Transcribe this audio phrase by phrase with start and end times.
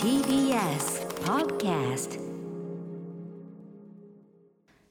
[0.00, 2.20] TBS Podcast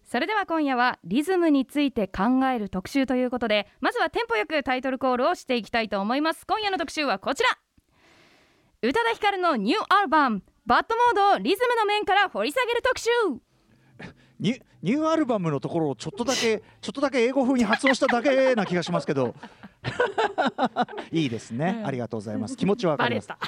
[0.04, 6.45] それでは今夜はリズムについて考える特集ということでまずはテンポよくタイトルコールをしていきたいと思います。
[6.45, 7.49] 今夜の特集はこちら。
[8.81, 13.09] 宇多田ヒカルのニューアルバムバッドモードをリズムの面から掘り下げる特集。
[14.44, 19.34] ニュニューアルバムのところをちょっとだけ ちょっとだけ英語風に発音しただけな気がしますけど。
[21.12, 21.88] いいですね、うん。
[21.88, 22.57] ありがとうございます。
[22.57, 23.29] 気持ちはわかります。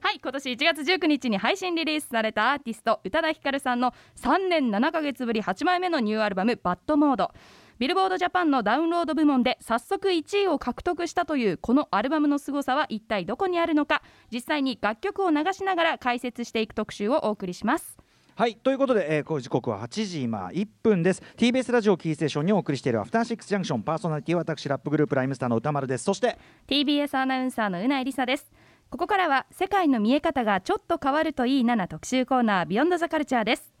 [0.00, 7.32] はい今年1月19日に配信リリースされたアーティスト宇多田ヒカルさんの3年7ヶ月ぶり8枚目のニューアルバム「バッドモード」
[7.78, 17.98] ビルボードジャパンのダウンロード部門で早速1位を獲得したというこのアルバムの凄さは一体どこにあるのか実際に楽曲を流しながら解説していく特集をお送りします
[18.38, 21.22] はいということで、えー、こう時刻は8時今1分です。
[21.38, 26.04] TBS ラジオキーステーションにお送りしているアフターシックスジャンクションパーソナリティは私ラップグループライムスターの歌丸です。
[26.04, 26.36] そして
[26.68, 28.52] TBS アナウンサーのうないりさです。
[28.90, 33.72] ここからは世界の見え方がちょっと変わるといいなな特集コーナービヨンドザカルチャーです。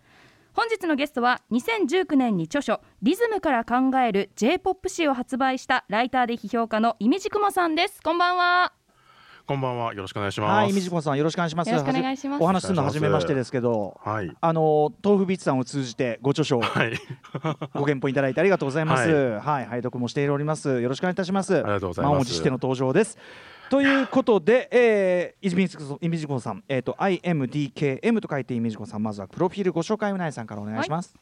[0.54, 8.00] 本日のゲストは2019年に著書リズムから考える J-POP 誌を発売したライターで批評家のイミジクモさんです。
[8.02, 8.85] こんばんは。
[9.46, 9.94] こんばんは。
[9.94, 10.50] よろしくお願いします。
[10.50, 14.36] はい水子さんよろしくお願いしますよろしくお願いしますお話しするの初めましてですけどはい。
[14.40, 16.98] あの豆腐ビーツさんを通じてご著書をはい。
[17.72, 19.08] ご原本いただいてありがとうございます。
[19.08, 20.80] は、はい拝読もしております。
[20.80, 21.54] よろしくお願いいたします。
[21.54, 23.16] ありがとうございます満を持しての登場です。
[23.70, 31.14] ということで、えー、イミジコさん、えっ、と IMDKM と書いてイミジコさん、まずはプロフィールご紹介うないさんからお願いします。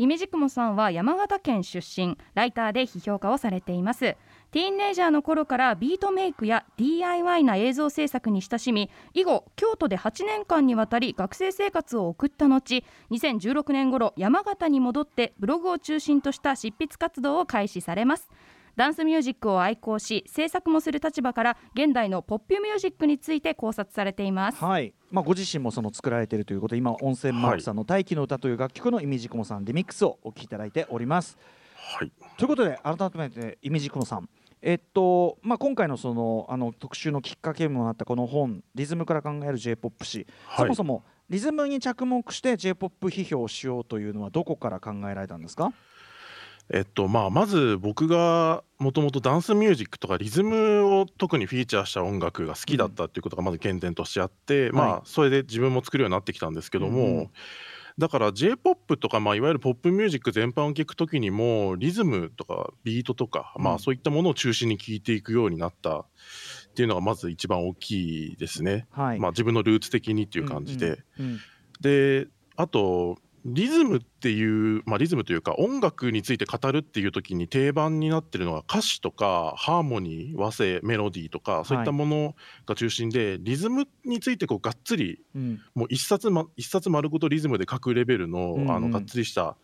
[0.00, 4.16] イミジクモさんは山形県出身ライターで批評家をされています
[4.50, 18.30] ティーンネイジャーの頃からビートメイクや DIY な映像制作に親しみ以後京都で8年間にわたり学生生活を送った後2016年頃山形に戻ってブログを中心とした執筆活動を開始されます
[18.74, 31.36] ダンスミュージックを愛好し制作もする立場から現代のポップミュージックについて考察されていますはい、まあご自身もその作られているということで、今温泉マークさんの大気の歌という楽曲のイミジコモさんリミックスをお聴きいただいております。
[31.74, 32.12] はい。
[32.36, 34.28] ということで改めてイミジクモさん。
[34.60, 40.64] えっとまあ、今回のそのあの特集のきっかけにもなったこの本「リズムから考える J−POP 史」はい。
[40.64, 45.72] そもそもリズムに着目して J−POP 批評をしようというのはどこから考えられたんですか？
[46.70, 54.92] えっとまあまず僕がもともとダンスミュージックとかリズムを特にフィーチャーした音楽が好きだったっていうことがまず原点としてあって、まはい。
[54.92, 57.30] あそれで自分も作るようになってきたんですけども、うんうん
[57.98, 66.06] だから J-POP とかまあいわゆるポップミュージック全般を聞くときにもリズムとかビートとか、まうんあそういったものを中心に聞いていくようになったっ
[66.74, 68.86] ていうのがまず一番大きいですね。
[68.90, 71.02] はい、まあ自分のルーツ的にっていう感じで。
[71.18, 71.40] うんうん
[71.80, 72.26] で
[72.56, 82.34] あとリズムっていう、まあ、リズムというか音楽について語るっていう時に定番になってるのが歌詞とかハーモニー和声メロディーとかそういったもの
[82.66, 85.60] が中心で、リズムについてこうがっつりうん。
[85.74, 88.70] もう一冊,、ま、一冊丸ごとリズムで書くレベルの,、うんうん。
[88.70, 89.56] あのがっつりした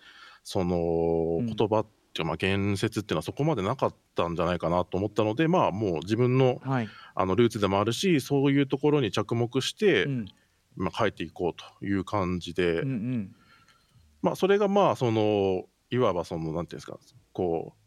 [0.42, 1.46] そのうん。
[1.46, 6.88] 言葉っていうかまあ言説っていうのはそこまでなかったんじゃないかなと思ったのでまあもう自分のはい。
[7.14, 10.26] あのルーツでもあるしそういうところに着目して、うん。
[10.76, 12.80] まあ、書いていこうという感じで。
[12.80, 13.36] うんうん
[14.24, 16.98] まあそれがまあそのいわばそのなんていうんですか
[17.34, 17.84] こう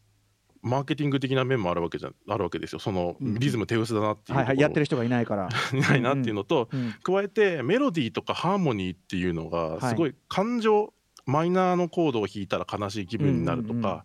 [0.62, 2.78] マーケティング的な面もあるわけじゃあるわけですよ。
[2.78, 3.34] そのうん。
[3.38, 6.94] リズム手薄だなっていうはいはい、やってるる人がいないから、い ないなっていうのと、うん。
[7.02, 9.80] 加えてメロディーとかハーモニーっていうのはい。
[9.80, 10.92] がすごい感情、
[11.26, 14.02] マイナーのコードを弾いたら悲しい気分になるとか、うんうんうん。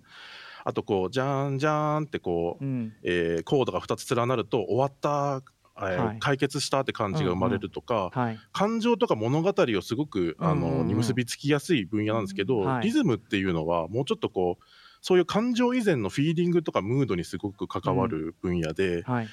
[0.66, 2.94] あとこうジャーンジャーンってこう、うん。
[3.04, 6.20] えーコードが2つ連なると終わった、えーはい。
[6.20, 8.40] 解決したって感じが生まれるとか、はい。
[8.52, 10.80] 感情とか物語をすごくあの、うんうん。
[10.82, 12.84] うんに結びつきやすい分野なんですけど、はい。
[12.84, 14.64] リズムっていうのはもうちょっとこう
[15.02, 19.28] そういう感情以前のフィーリングとかムードにすごく関わる分野で、はい。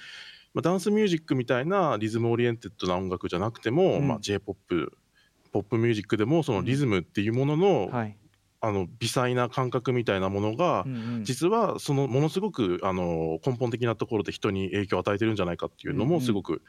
[0.53, 4.09] まあ、ダンスミュージックみたいなリズムオリエンテッドな音楽じゃなくても、うん。
[4.09, 4.89] まあ、j p o p
[5.53, 8.17] ポップミュージックでもそのリズムっていうものの,、はい
[8.61, 11.25] あの微細な感覚みたいなものが、うんうん。
[11.25, 16.15] 実はそのものすごくあの根本的なところで人に影響を与えてるんじゃないかっていうのうんうん。
[16.17, 16.63] もすごく、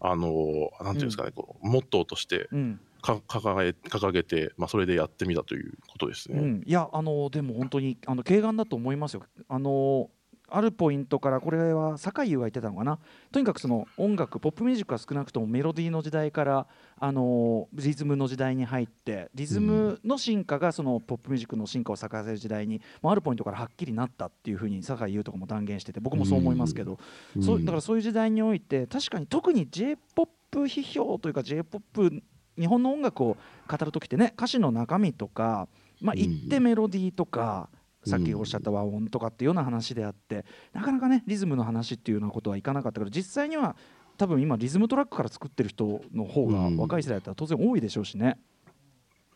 [0.00, 2.80] あのなんていうんですかね、こうモットーとしてうん。
[3.02, 6.38] か掲げ掲げて、まあ、それでやってみたということですね。
[6.38, 9.24] うん、いやあのでも本当にあの軽眼だと思いますよ。
[9.48, 10.08] あの
[10.54, 12.98] あるポイントからこれは酒井優が言ってたのかな。
[13.30, 16.66] とにかくその音楽ポップミュージックは少なくともメロディーの時代から
[16.98, 26.98] あのリズムの時代に入ってリズムの進化がそのポップミュージックの進化を咲かせる時代に、まあ、あるポイントからはっきりなったっていうふうに酒井優とかも断言してて僕もそう思いますけど、
[27.40, 32.22] そうだからそういう時代において確かに特に j p o p 批評というか j p o p
[32.58, 35.68] 日本の音楽を語る時ってね歌詞の中身とか、
[36.00, 37.70] まあ、言ってメロディーとか、
[38.04, 43.76] さっきおっしゃった和音とかっていうような話であってなかなかねリズムの話っていうようなことはいかなかったけど実際には
[44.16, 48.38] 多分今リズムトラックから作ってる人の方がうん若い世代だったら当然多いでしょうしね。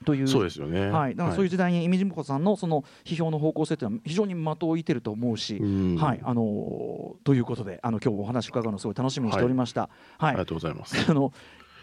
[0.04, 0.90] というそうですよね。
[0.90, 9.88] はい、だからそういう時代にイミジムコさんのその批評の方向性っていうのは非常に的を射てると思うし、うんはいあのーということであの今日お話伺うのすごい楽しみにしておりました。
[10.18, 10.96] はい、ありがとうございます。
[11.10, 11.32] あの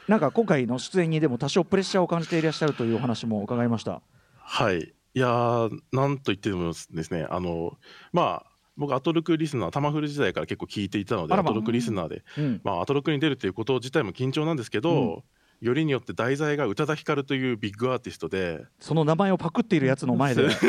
[0.08, 4.02] なんか今回の出演にでも多少プレッシャーを感じていらっしゃるというお話も伺いました。
[4.38, 4.94] はい。
[5.16, 7.78] いやー、なんと言ってもですね、あの、
[8.12, 11.52] まあ、僕、アトロクリスナー、タマフル時代から結構聞いていたので、あらま。
[11.52, 15.24] アトロクリスナーで、うん、まあ、アトロクに出るということ自体も緊張なんですけど、
[15.62, 20.66] よりによって題材が宇多田ヒカルというビッグアーティストで、その名前をパクっているやつの前で、 し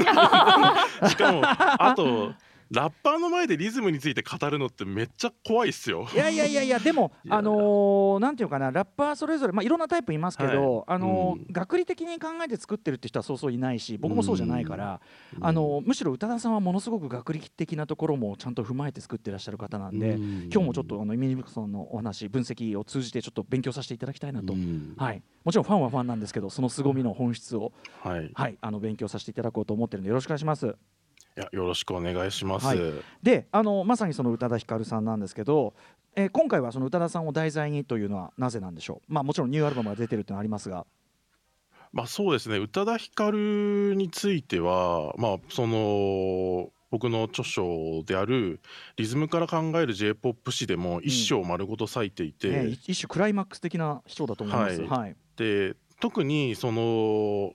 [1.17, 2.35] かも、あと、
[2.71, 6.07] ラッパーの前でリズムについて語るのってめっちゃ怖いっすよ。
[6.13, 10.85] いやいやいやいやでも あのーなんていうかなラッパーそれぞれまあいろんなタイプいますけど、はい。
[10.87, 11.47] あのーうん。
[11.51, 15.01] 学理的に考えて作ってるって人はそうそういないし僕もそうじゃないから、
[15.37, 15.47] うん。
[15.47, 20.49] あのーむしろ宇多田さんはものすごく学理的なところもちゃんと踏まえて作ってらっしゃる方なんで、うん。
[20.53, 24.95] 今日もちょっとあのイミニブクさんのお話分析を通じてちょっと勉強させていただきたいなと、うん。
[24.97, 27.73] はい、もちろんファンはファンなんですけどその凄みの本質を、
[28.03, 28.27] はい。
[28.27, 28.31] い。
[28.35, 30.77] はい、あの勉強させていただこうと思ってるんでよろしくお願いします。
[31.37, 32.67] や、よろしくお願いします。
[32.67, 32.79] はい。
[33.23, 35.75] であのまさにその宇多田ヒカルさんなんですけど、
[36.17, 40.87] えー今回はその宇多田さんを題材にというのはなぜなんでしょう、まあ、もちろんニューアルバムが出てるっていうのはありますが、
[41.93, 42.59] まあそうですね。
[42.59, 48.61] 宇多田ヒカルについてはまあその僕の著書である
[48.97, 54.81] 「リズムから考える j p o p 史」でも一章丸ごと割いていて、ね、一一種クライマックス的な人だと思います。
[54.83, 54.89] はい。
[54.89, 55.17] はい。
[55.37, 57.53] で特にその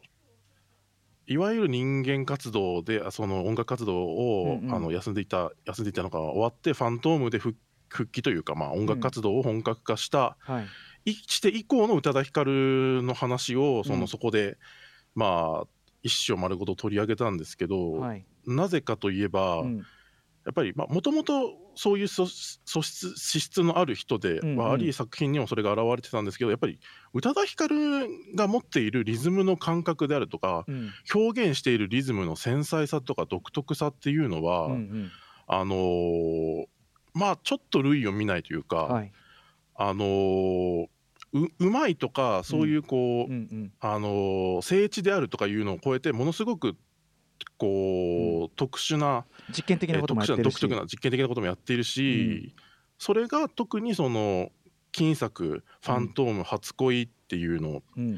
[1.29, 4.75] いわゆる人間活動であその音楽活動を、うんうん。
[4.75, 10.61] あの休んでいた休んでいたのが終わってファントームで復復帰というか、まあ、音楽活動を本格化した、は
[11.05, 11.11] い。
[11.11, 14.07] いして以降の宇多田ヒカルの話をその、うん。
[14.07, 14.57] そこで
[15.15, 15.67] まあ
[16.03, 18.25] 一章丸ごと取り上げたんですけど、はい。
[18.45, 19.85] なぜかといえば、うん
[20.45, 24.57] やっぱりもともとそういう素素質資質のある人でうんうん。
[24.57, 26.79] はあり、作品にもそれが現れてたんですけどやっぱり
[27.13, 27.75] 宇多田ヒカル
[28.35, 30.89] が持っているリズムの感覚であるとかうん。
[31.13, 35.11] 表現しているリズムの繊細さとか独特さっていうのは、うんうん。
[35.47, 36.65] あのー
[37.13, 39.11] まあちょっと類を見ないというか、はい。
[39.75, 40.87] あのー
[41.31, 43.73] ううまいとかそういうこう、うんうん。
[43.79, 46.75] あのー聖地であるとかいうのを超えてものすごく
[47.57, 50.59] こう、特殊な、実験的なこともやってるし。
[50.59, 52.53] 特殊な独特な実験的なこともやっているし、
[52.97, 54.51] それが特にその
[54.91, 58.17] 金作「ファントーム初恋」っていうのうんうん。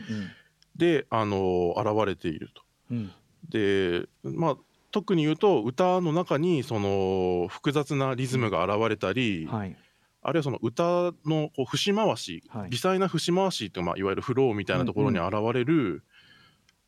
[0.75, 2.63] で、あのー現れていると。
[2.91, 3.11] うん。
[3.49, 4.57] でまあ
[4.91, 9.77] 特に言うと歌の中にその複雑なリズムが現れたり、はい。
[10.23, 10.83] あるいはその歌
[11.25, 12.69] のこう節回し、はい。
[12.69, 16.03] 微細な節回しってまあ、いわゆるフローみたいなところに現れる、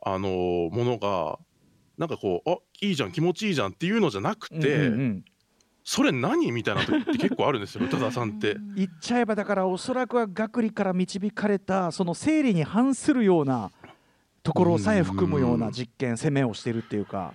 [0.01, 1.39] あのーものが
[1.97, 5.25] なんかこうあいいじゃん気持ちいいじゃんっていうのじゃなくて、うんうんうん。
[5.83, 8.55] それ何みたいな時って結構あるんですよ宇多田さんって。
[8.75, 13.71] 言っちゃえばだからおそらくは学理から導かれたその生理に反するような
[14.43, 17.33] ところさえ含むような実験攻めをしてるっていうか。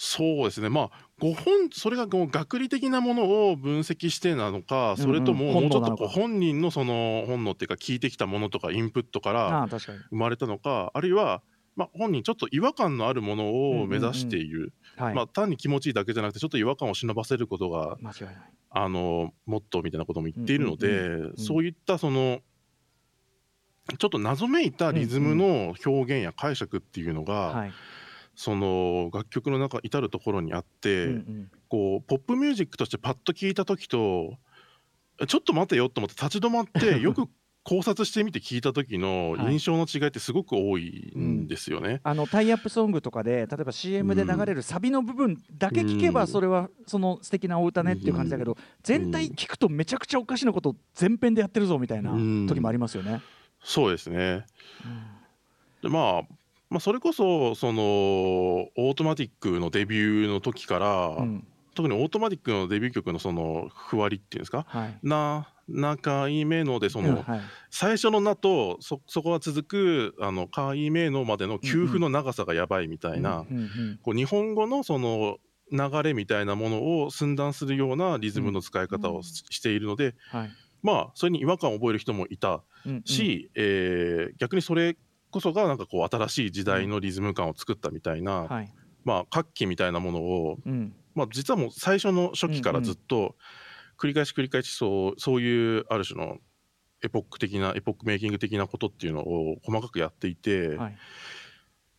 [0.00, 0.68] そうですね。
[0.68, 9.66] まあご本それがこう学理的なものを分析してなのかそれとももうちょっとこう本人のその本能っていうか聞いてきたものとかインプットかあら
[10.10, 11.42] 生まれたのかあるいは
[11.78, 17.96] まあ本人ちょっと違和感のあるものを目指している、はい、まあ単に気持ちいいだけじゃなくてちょっと違和感を忍ばせることが。
[18.70, 22.40] あのモットーみたいなことも言っているので、うんうんそういったその
[23.98, 27.72] ちょっと謎めいたリズムの表現や解釈っていうのが、はい。
[28.34, 31.50] その楽曲の中至るところにあって、うんうん。
[31.68, 34.34] こうポップミュージックとしてパッと聞いた時と
[35.26, 37.28] ちょっと待てよと思って立ち止まって よく
[37.68, 39.52] 考察してみて聞いた時のはい。
[39.52, 42.00] 印象の違いってすごく多いんですよね。
[42.02, 46.26] あのタイアップソングとかで例えば CM で流れるサビの部分だけ聞けばうん。
[46.28, 52.46] それはその素敵なお歌ねっていう感じだけど全体聞くとめちゃくちゃおかしなこと全編でやってるぞみたいなうん。
[52.46, 53.20] 時もありますよね。
[53.62, 54.46] そうですね。
[55.82, 56.34] でまあ
[56.70, 61.46] まあ、それこそそのオートマティックのデビューの時から、うん
[61.78, 64.64] 特にオートマティックのデビュー曲のそのふわりっていうんですか？
[64.66, 67.24] はい「な中いめの」でその、
[67.70, 73.46] 最初の「な」とそそこが続く「あのかいめの」までの給付の長さがやばいみたいな、
[74.02, 75.38] こう日本語のその
[75.70, 80.50] 流れみたいなものを寸断するようなリズムの使い方をし,、しているのではい。
[80.82, 83.02] まあそれに違和感を覚える人もいたうんう
[83.54, 84.96] えー逆にそれ
[85.30, 88.72] こそがなんかこう新しい時代のリズム感を作ったみたいな、はい。
[89.04, 93.36] まあ活気みたいなものを、うんまあ、実はもう最初の初期からずっと
[93.98, 96.38] 繰り返し繰り返しそうそういうある種の
[97.02, 100.96] エポック的なエポックメイキング的なことっていうのを細かくやっていて、はい。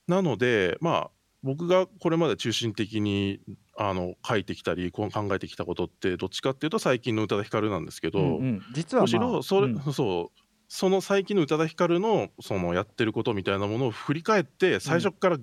[0.07, 1.11] なのでまあ
[1.43, 3.39] 僕がこれまで中心的に
[3.77, 8.61] あの書いてきたりこう考えてきたことってどっちかっていうと最近の宇多田ヒカルなんですけど、うんうん。
[8.73, 9.93] 実は、むしまあろそれ、うん。
[9.93, 15.37] そうその最近の宇多田ヒカルのそのやってることみたいなものを振り返って最初から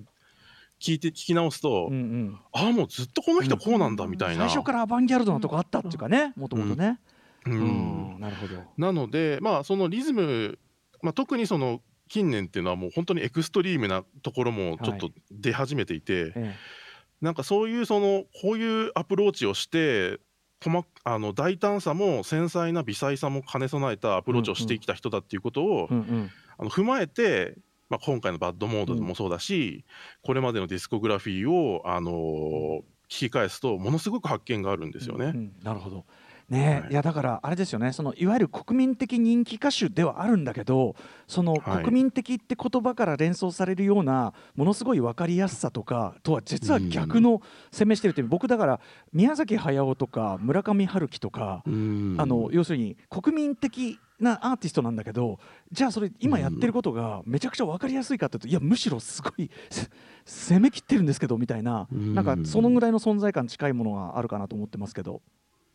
[0.79, 2.39] 聞いて聞き直すと、うんうん。
[2.53, 4.47] ああもうずっとこの人こうなんだみたいな。
[4.47, 6.99] 最初からアバンギャルドなとこあったっていうかねもともとね、
[7.45, 8.15] ううん。
[8.17, 8.63] んなるほど。
[8.77, 10.59] なのでまあそのリズム、
[11.01, 16.55] まあ、特にその近年っていうのはもう本当にエクストリームなところもちょっと出始めていて、え
[17.21, 20.19] なんかそういうそのこういうアプローチをして
[20.63, 26.31] 細あの大胆さも繊細な微細さも兼ね備えたアプローチをしてきた人だっていうことを、えうんうん。
[26.59, 27.55] あの踏まえて、
[27.89, 29.85] まあ、今回の「バッドモード」でもそうだし、
[30.21, 35.27] これまでのディスコグラフィーを、あのー聞き返すとものすごく発見があるんですよね。
[35.27, 36.05] うんなるほど。
[36.49, 36.91] ねえ、はい。
[36.91, 37.91] い、やだからあれですよね。
[37.91, 40.95] そのいわゆる国民的人気歌手ではあるんだけど
[41.27, 41.83] そのはい。
[41.83, 47.41] 国民的って言葉から連想されるようなものすごい分かりやすさとかとは実は逆の
[47.71, 48.79] 攻めしてるっていう僕だから
[49.13, 52.15] 宮崎駿とか村上春樹とか、うん。
[52.17, 55.39] あの要するに国民的なアーティストなんだけど
[55.71, 59.87] じゃあそれ今やってることがめちゃくちゃ分かりやすいかっていうといやむしろすごいせ
[60.25, 62.15] 攻めきってるんですけどみたいなうん。
[62.15, 65.21] なんかそのぐらいの存在感近いものがあるかなと思ってますけど。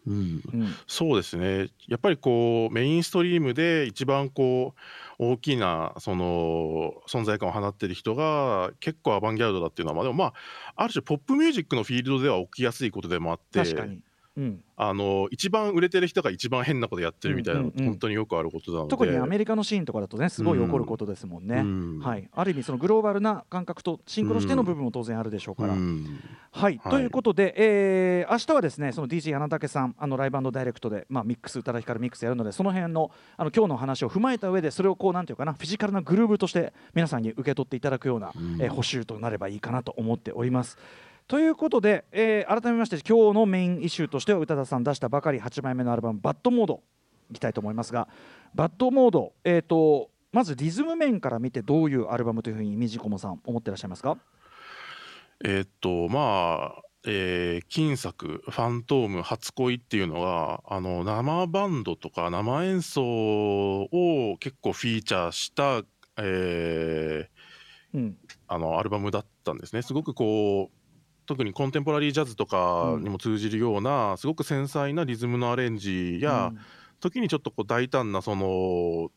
[0.06, 0.42] うん。
[0.52, 0.75] うん。
[0.87, 1.68] そうですね。
[1.87, 4.75] やっぱりこうメインストリームで一番こ
[5.18, 10.34] う大きなその存在感を放ってる人が結構アバンギャルドだっていうのはまあでもまあ
[10.76, 14.00] ある種ポップミュージックのフィールドでは起きやすいことでもあって確かに、
[14.36, 17.86] うん、あの一番売れてる人が一番変なことやってるみたいなのうんうんうん。
[17.90, 21.98] 本当によくあることなので、特にアメリカのシーンとかだとねすごい起こることですもんね、うん。
[22.00, 25.74] はい、ある意味そのグローバルな感覚とシンクロしての部分も当然あるでしょうから。
[25.74, 26.20] うん。
[26.50, 26.92] はい、はい。
[26.92, 38.60] ということで、えー明日はですねその DJ 柳武さんあのライブダイレクトで、まあ、ミックス宇多田ヒカルミックスやるのでその辺のあの今日の話を踏まえた上でそれをこうなんていうかなフィジカルなグルーブとして皆さんに受け取っていただくような、うん。
[38.60, 40.78] えー補修となればいいかなと思っております。
[41.32, 46.82] ということで、えー改めまして今日のメインイシューとしては宇多田さん出したばかり8枚目のアルバム「バッドモード」
[47.32, 48.06] いきたいと思いますが
[48.54, 54.18] バッドモード、えー、とまずリズム面から見てどういうアルバムというふうにみじこもさん思ってらっしゃいますか？
[55.42, 65.82] えーっとまあ、えー金作「ファントーム初恋」っていうのがあの生バンドとか生演奏を結構フィーチャーした、
[66.18, 68.16] えーうん。
[68.48, 69.80] あのアルバムだったんですね。
[69.80, 70.81] すごくこう
[71.26, 76.59] 特にコンテンポラリージャズとかにも通じるような、すごく繊細なリズムのアレンジや、うん。
[77.00, 79.11] 時にちょっとこう大胆なその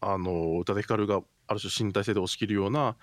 [0.00, 2.96] あの宇多田ヒカルがある種身体性で押し切るような、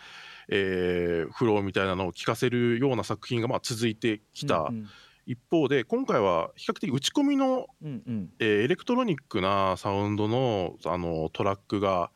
[0.49, 4.87] えーフローみたいなのを聴かせるような作品がまあ続いてきた、うん。
[5.25, 8.29] 一方で今回は比較的打ち込みの、うんうん。
[8.39, 12.11] えーエレクトロニックなサウンドのあのトラックが、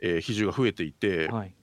[0.00, 1.54] えー比重が増えていて、はい。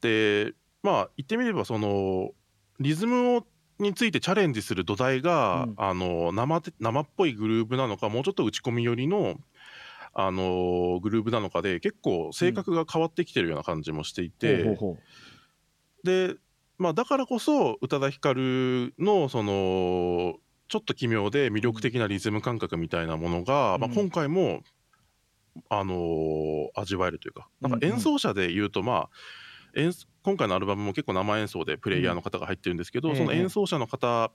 [0.00, 0.52] で
[0.82, 2.32] まあ言ってみればその
[2.80, 3.46] リズムを
[3.78, 5.74] についてチャレンジする土台が、うん。
[5.76, 9.36] あの生て生っぽいグルーブなのかもうちょっと打ち込み寄りの
[10.14, 14.98] あのグルーブなのかで結構性格が変わってきてるような感じもしていて、ほうほうほ
[16.04, 16.36] で、
[16.78, 20.36] まあ、だからこそ宇多田ヒカルのその
[20.68, 23.80] ちょっと奇妙で魅力的なリズム感覚みたいなものが、うん。
[23.82, 24.62] まあ、今回も、
[25.68, 27.48] あのー味わえるというか。
[27.60, 27.84] なんかうん。
[27.84, 27.92] うん。
[27.92, 29.08] 演奏者で言うと、まあ
[29.76, 29.92] 演
[30.22, 34.32] 今回のアルバムも結構生演奏でプレイヤーの方が入ってるんですけど、うんええその演奏者の方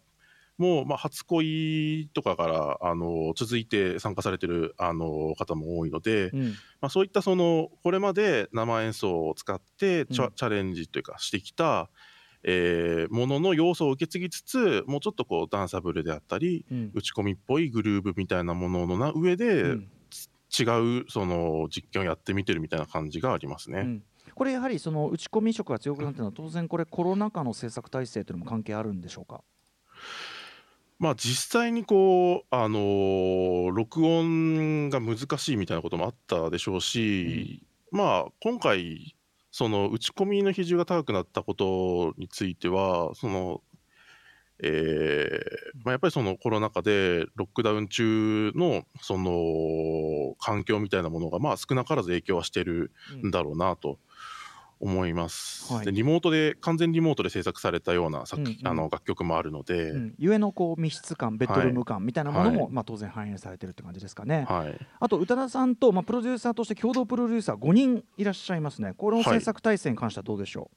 [0.58, 6.44] も、まあ、初恋とかから、あのー続いて参加されてる、あのー方も多いので、ううん。
[6.50, 10.32] まあ、そういったそのこれまで生演奏を使ってチャ,、うん。
[10.34, 11.90] チャレンジというかしてきた、
[12.44, 16.92] えーものの要素を受け継ぎつつもうちょっとこうダンサブルであったりうん。
[16.94, 19.92] 打ち込みっぽいグルーブみたいなもののな上で、うん。
[20.54, 20.64] 違
[21.00, 24.02] うその実験をやってみてるみたいな感じがありますね。
[24.42, 29.44] うんこれやはりその打ち込み色が強くなってるのは当然これコロナ禍の制作体制というのも関係あるんでしょうか？
[30.98, 39.16] まあ実際にこうあのー録音が難しいみたいなこともあったでしょうし、まあ今回
[39.52, 43.62] その打ち込みの比重が高くなったことについてはその
[44.64, 52.92] えーまあ、やっぱりそのコロナ禍でロックダウン中のその環境みたいなものがまあ少なからず影響はしてる
[53.26, 53.98] んだろうなと
[54.82, 55.72] 思います。
[55.72, 55.86] はい。
[55.86, 58.58] でリモートで完全リモートで制作されたような作,、うんうん。
[58.64, 60.16] あの楽曲もあるので、うん。
[60.18, 62.72] ゆえのこう密室感ベッドルーム感みたいなものも、はい。
[62.74, 68.94] まあ、当然反映されてるって感じですかね、はい、あと宇多田さんと、まあ、プロデューサーとして共同プロデューサー5人いらっしゃいますね。
[68.98, 70.72] この制作体制に関してはどうでしょ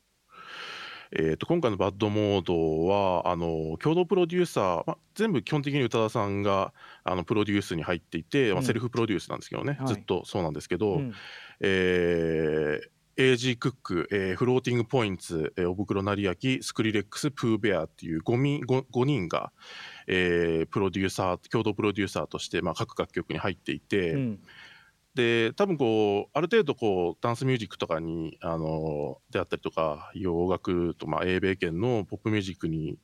[1.16, 6.72] えー、と今回の「バッドモードは」あの共同プロデューサー、まあ、全部基本的に宇多田さんが
[7.04, 8.64] あのプロデュースに入っていて、まあ、うん。
[8.64, 11.14] セルフプロデュースなんですけどね、はいずっとそうなんですけど、う、うん。
[11.60, 19.52] えー AG クック、えーフローティングポインツ、えー、おぶくろ成明、スクリレックス、プーベアっていう 5, 人 5, 5人が、
[20.06, 24.40] えープロデューサー、共同プロデューサーとして、まあ、各楽曲に入っていて、うん。
[25.14, 32.98] で多分こうある程度こうダンスミュージックとかにあのであったりとか洋楽とまあ英米圏のポップミュージックに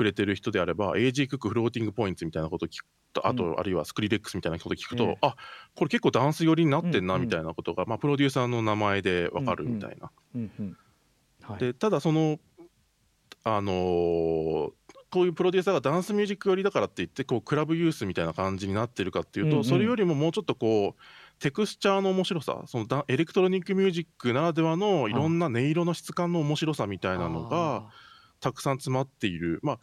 [0.00, 5.36] 触れてる人であれば AG クックフローティングポイントみたいなことを聞くとあと、うあるいはスクリレックスみたいなことを聞くと、ええあ
[5.74, 10.10] これ結構ダンス寄りになってんなみたいなことが、まあ、プロデューサーの名前でわかるみたいな。
[11.58, 12.38] でただその
[13.44, 14.70] あのー
[15.12, 21.02] こういうプロデューサーがダンスミュージック寄りだからって言ってこうクラブユースみたいな感じになってるかっていうと、それよりももうちょっとこう
[21.40, 27.86] テクスチャーの面白さそのダエレクトロニックミュージックならではのいろんな音色の質感の面白さみたいなのが
[28.40, 29.60] たくさん詰まっている。
[29.62, 29.78] まあ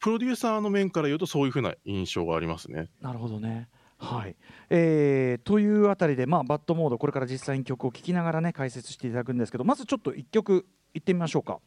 [0.00, 2.88] プロデューサーの面から言うとそういうふうな印象がありますね。
[3.00, 3.68] なるほどね。
[3.98, 4.36] はい。
[4.70, 11.60] えーというあたりで、まあ、バッドモードこれから実際に曲を聴きながらね解説していただくんですけどまずちょっと1曲いってみましょうか。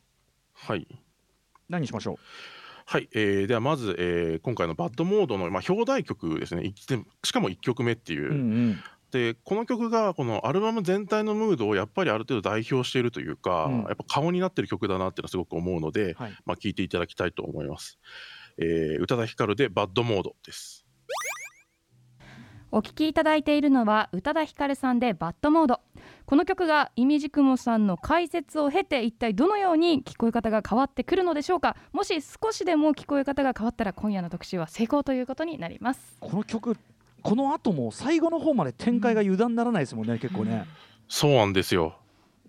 [0.53, 0.87] はい。
[1.69, 2.17] 何にしましょ
[2.85, 6.73] はい、えーではまず、えー今回のバッドモードの、まあ、表題曲ですね。
[7.23, 8.79] しかも1曲目っていう、う、うんうん
[9.13, 13.77] でこの曲がこのアルバム全体のムードをやっぱりある程度代表しているというか、うん。
[13.83, 17.99] やっぱ顔になってる曲だなっていうのはすごく思うので、はい、まあ、聴いていただきたいと思います。
[18.57, 20.85] えー宇多田ヒカルでバッドモードです。
[22.71, 25.81] お聞きいただいているのは宇多田ヒカルさんでバッドモード
[26.25, 31.77] この曲がイミジクモさんの解説を経て一体どのように聞こえ方が変わってくるのでしょうか。
[31.91, 36.17] もし少しでも聞こえ方が変わったら今夜の特集は成功ということになります。
[36.19, 36.75] この曲
[37.23, 40.65] この後も最後の方まで展開が油断ならないですもんね、結構ね。
[41.07, 41.95] そうなんですよ。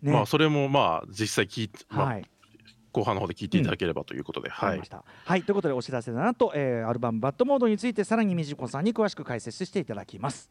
[0.03, 2.25] ねまあそれもまあ実際聞いて、まあはい
[2.95, 4.81] 後半の方で聞いていただければということで、はい。
[5.25, 10.49] はい、ということでお知らせだなと、えーアルバム「バッドモード」についてさらにみじこさんに詳しく解説していただきます。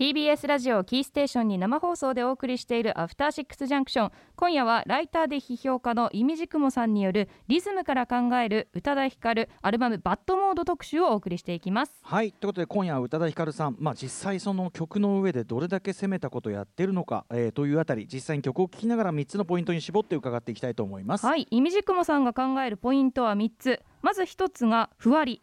[0.00, 11.92] TBS ラジオキーステーションに生放送でお送りしているアフターシックスジャンクション今夜はライターで批評家のイミジクモさんによるリズムから考える宇多田ヒカルアルバムバッドモード特集をお送りしていきます。
[12.00, 21.26] はいということで今夜は宇多田ヒカルさん、まあ、実際その曲の上でどれだけ攻めたことをやってるのか、えーというあたり実際に曲を聴きながら3つのポイントに絞って伺っていきたいと思います。
[21.26, 23.82] はいイミジクモさんが考えるポイントは3つ。
[24.00, 25.42] まず1つがふわり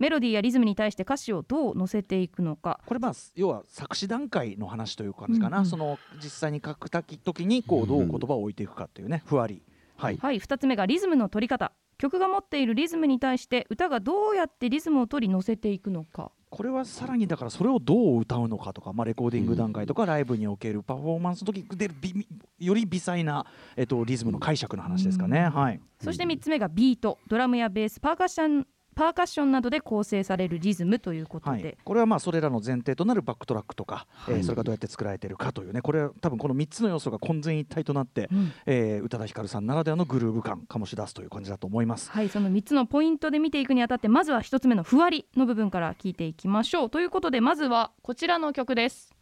[0.00, 2.80] メロディーやリズムに対して歌詞をどう乗せていくのか。
[2.86, 5.70] これまあ要は作詞段階の話という感じかな、うんうん。
[5.70, 9.22] その実際に書く時にこうどう言葉を置いていくかっていうね。
[9.26, 9.62] ふわり。
[9.96, 10.40] はい、はい。
[10.40, 11.72] 2つ目がリズムの取り方。
[11.98, 16.32] 曲が持っているリズムに対して歌がどうやってリズムを取り乗せていくのか。
[16.48, 22.26] これはさらにだからそれをどう歌うのかとか、まあ、レコーディング段階とかライブにおけるパフォーマンスの時でび
[22.58, 23.44] より微細な、
[23.76, 25.48] えっと、リズムの解釈の話ですかね。
[25.48, 25.80] はい。
[26.02, 27.18] そして3つ目がビート。
[27.28, 28.00] ドラムやベース。
[28.00, 35.82] パーカッションパーカッションなどで構成されるリズムということで、はい、これはまあそれらの前提となるバックトラックとか、えーはいそれがどうやって作られているかというね。
[35.82, 38.52] これは多分この3つの要素が混然一体となって、うん。
[38.66, 42.10] えー宇多田ヒカルさんならではのグルーヴ感醸し出すという感じだと思います。
[42.10, 46.90] はい、その3つのポイントで見ていくにあたってまずは1つ目のふわりの部分から聞いていきましょう。
[46.90, 49.14] ということでまずはこちらの曲です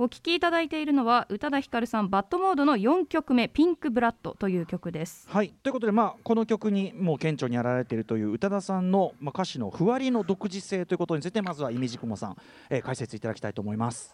[0.00, 5.26] お聴きいただいているのは宇多田ヒカルさんバッドモードの4曲目「ピンクブラッド」という曲です。
[5.28, 5.52] はい。
[5.64, 12.36] ということで、まあ、この曲にもう顕著に現れているという宇多田さんの、まあ、歌詞のふわりの独自性ということについてまずはイメージクモさん、
[12.70, 14.12] えー解説いただきたいと思います。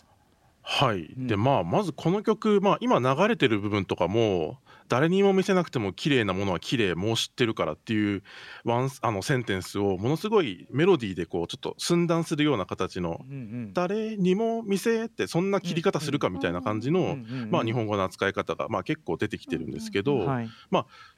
[0.62, 1.27] はい、うん。
[1.27, 4.57] でまあまずこの曲、まあ、今流れてる部分とかも
[4.88, 8.23] 誰にも見せなくても綺麗なものは綺麗もう知ってるからっていう
[8.64, 13.73] ワンあのセンテンスをものすごいメロディーでこうちょっと寸断するような形のうんうん。
[13.73, 17.18] 誰にも見せってそんな切り方するかみたいな感じの、
[17.51, 20.49] まあ、日本語の扱い方が、まあ、結構出てきてるんですけど、はい。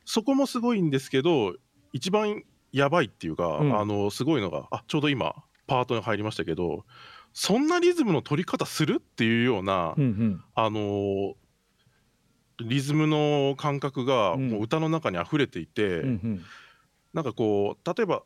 [0.05, 1.55] そこもすごいんですけど
[1.93, 3.79] 一番やばいっていうか、うん。
[3.79, 5.35] あのすごいのがあちょうど今
[5.67, 6.85] パートに入りましたけど
[7.33, 10.45] そんなリズムの取り方するっていうような、うんうん。
[10.55, 11.35] あのー
[12.59, 14.51] リズムの感覚がうん。
[14.51, 16.43] もう歌の中に溢れていて、うんうん。
[17.13, 18.23] なんかこう例えば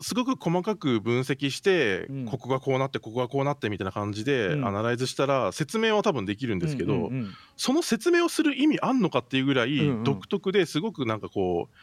[0.00, 2.24] すごく細かく分析して、うん。
[2.26, 4.66] ここがこうなってここがこうなってみたいな感じで、うん。
[4.66, 10.04] アナライズしたら説明は多分できるんですけど、うんうんうんその説明をする意味あんのかっていうぐらいうんうん。
[10.04, 11.74] 独特ですごくなんかこう、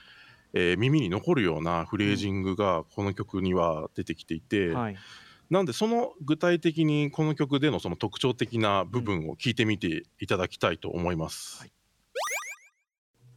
[0.54, 4.96] えー耳に残るようなフレージングがこの曲には出てきていて、はい
[5.54, 11.60] なんでその具体的にこの曲でのその特徴的な部分を聞いてみていただきたいと思います。
[11.60, 11.72] はい。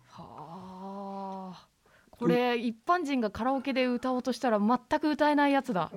[0.08, 1.68] はあ。
[2.10, 5.92] これ一般人がカラオケで歌おうとしたら全く歌えないやつだ。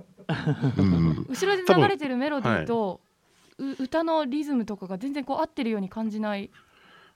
[0.77, 1.25] うん。
[1.29, 2.99] 後ろで流れてるメロディーと、
[3.57, 6.49] う歌のリズムとかが全然こう合ってるように感じない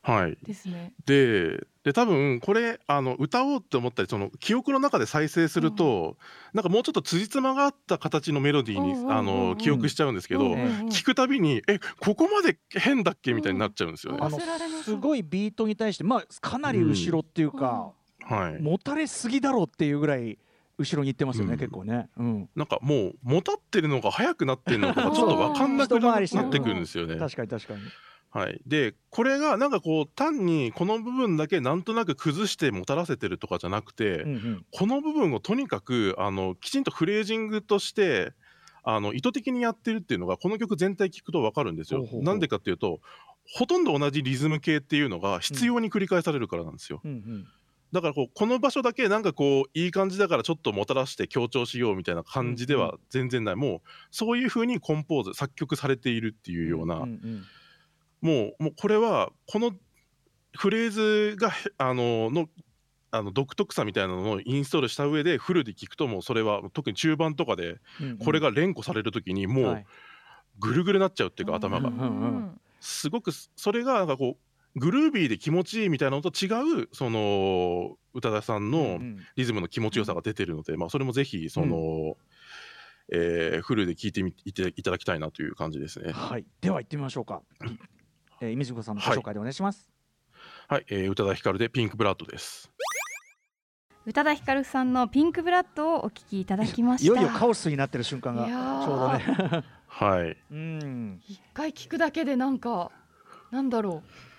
[0.04, 0.38] はい。
[0.44, 0.94] ですね。
[1.06, 6.18] でで多分これあの歌おうって思ったりその記憶の中で再生すると、
[6.54, 14.20] なんかもうちょっと辻褄があった形のメロディーに、うんうんうんうんあの記憶しちゃうんですけど、うんうんうん聞くたびにえここまで変だっけみたいになっちゃうんですよね。
[14.20, 14.39] うんあの
[14.84, 17.92] すごいビートに対してまあかなり後ろっていうか、
[18.24, 18.62] はい。
[18.62, 20.38] もたれすぎだろうっていうぐらい
[20.78, 22.10] 後ろに行ってますよね、うん結構ね。
[22.18, 27.16] うん、なんかもうもたってるのか速くなってるのかがちょっと分かんなく なってくるんですよね。
[27.18, 27.82] 確かに確かに。
[28.34, 34.65] はい、でこれがなんかこう単にこの部分だけなんとなく崩してもたらせてるとかじゃなくて、うんうん。
[34.72, 38.34] この部分をとにかくあのきちんとフレージングとして
[38.84, 42.08] あの意図的にやってるっていうのがこの曲全体聞くと分かるんですよ。
[42.24, 43.02] なんでかっていうと
[43.46, 47.02] ほとんど同じリズム系っていうのが必要に繰り返されるからなんですよ。
[47.04, 47.48] うんうん。
[47.91, 57.06] だからこうこの場所だけなんかこういい感じだからちょっともたらして強調しようみたいな感じでは全然ない、もうそういう風にコンポーズ作曲されているっていうような、
[58.23, 59.73] もうもうこれはこの
[60.57, 62.47] フレーズがへあのの
[63.12, 67.75] あの独特さみたいなのをインストールした上でフルで聴くともうそれは特に中盤とかで
[68.23, 69.86] これが連呼される時にもはう
[70.59, 71.91] ぐるぐるなっちゃうっていうか頭が。
[72.79, 74.38] すごくそれがなんかこ
[74.75, 76.47] うグルービーで気持ちいいみたいなのと違
[76.83, 79.19] うその宇多田さんうんのうん。
[79.36, 82.17] リズムの気持ちよさが出てるのでまあそれもぜひその
[83.09, 86.13] えーフルで聴いてみいていただきたいなという感じですね。
[86.13, 87.41] はい、では行ってみましょうか。
[88.43, 89.88] えー、イミジコさんのご紹介でお願いします。
[90.67, 92.69] はい、えー宇多田ヒカルでピンクブラッドです。
[94.06, 97.06] 宇多田ヒカルさんのピンクブラッドをお聞きいただきました。
[97.06, 99.63] いよいよカオスになってる瞬間がちょうどね。
[99.88, 100.38] はい。
[100.51, 101.21] うん。
[101.25, 102.91] 一回聞くだけでなんか
[103.49, 104.33] なんだろう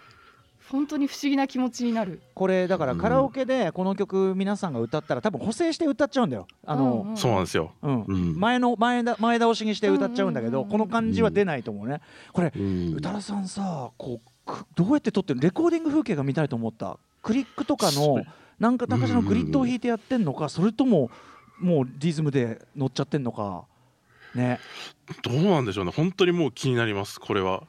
[0.75, 2.21] 本当に不思議な気持ちになる。
[2.35, 6.49] これだからうんカラオケでこの曲皆さんが歌ったら多分補正して歌っちゃうんだよ。
[6.67, 7.71] あの、んんそうなんですよ。
[7.81, 12.01] うんうん前の前だ前倒しにして歌っちゃうんだけど、この感じは出ないと思うね。
[12.33, 18.25] これうん宇多田さんさこうくどうやって撮ってるレコーディング風景が見たいと思ったクリックとかの
[18.59, 21.11] なんか高しのグリッドを弾いてやってんのかそれとも
[21.61, 23.65] もうリズムで乗っちゃってんのか
[24.35, 24.59] ね
[25.23, 25.93] どうなんでしょうね。
[25.95, 27.21] 本当にもう気になります。
[27.21, 27.63] これは。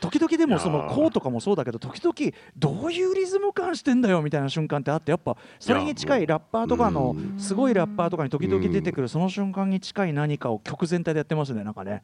[0.00, 7.38] 時々でもそのこうとかもそうだけど時々どういうリズム感してんだよみたいな瞬間ってあってやっぱそれに近いラッパーとかのうん。
[7.38, 12.02] すごいラッパーとかに時々出てくるその瞬間に近い何かを曲全体でやってますねなんかね、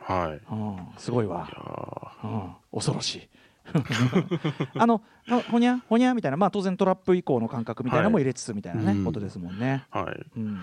[0.00, 0.30] はい。
[0.32, 1.48] いうん、すごいわ。
[2.22, 3.28] やうん、恐ろしい。
[4.76, 6.36] あののほにゃほにゃみたいな。
[6.36, 9.04] まあ当然トラップ以降の感覚みたいなのも入れつつみたいなね、うん。
[9.04, 9.84] ことですもんね。
[9.92, 10.22] ーはい。
[10.36, 10.60] うん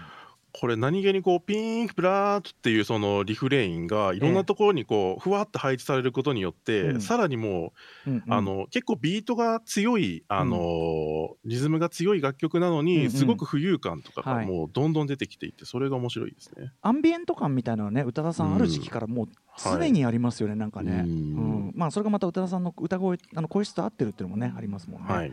[0.51, 7.01] これ何気にこうピンクブラードっていうそのリフレインがいろんなところにこうふわっと配置されることによって、うん。
[7.01, 7.73] さらにも
[8.07, 13.11] うんう、あの結構ビートが強いあの、リズムが強い楽曲なのに、うんうん。
[13.11, 14.45] すごく浮遊感とかはい。
[14.45, 16.71] がもうどんどん出てきていてそれが面白いですね。
[16.81, 21.69] アンビエント感みたいなのはね宇多田さんある時期からもう常にありますよね、なんかね、ううん。
[21.69, 21.71] ん。
[21.75, 25.07] まあそれがまた宇多田さんの歌声あの声質と合ってるっていうのもねありますもんね。
[25.07, 25.31] はい。